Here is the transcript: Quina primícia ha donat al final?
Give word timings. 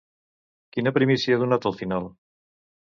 Quina 0.77 0.95
primícia 0.97 1.37
ha 1.37 1.43
donat 1.47 1.71
al 1.73 1.79
final? 1.85 2.13